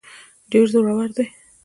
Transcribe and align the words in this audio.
ډېر 0.51 0.65
زورور 0.73 1.07
دی. 1.17 1.25